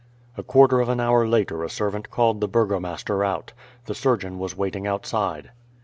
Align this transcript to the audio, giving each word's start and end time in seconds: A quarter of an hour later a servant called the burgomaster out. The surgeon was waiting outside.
A 0.35 0.41
quarter 0.41 0.79
of 0.81 0.89
an 0.89 0.99
hour 0.99 1.27
later 1.27 1.63
a 1.63 1.69
servant 1.69 2.09
called 2.09 2.41
the 2.41 2.47
burgomaster 2.47 3.23
out. 3.23 3.53
The 3.85 3.93
surgeon 3.93 4.39
was 4.39 4.57
waiting 4.57 4.87
outside. 4.87 5.51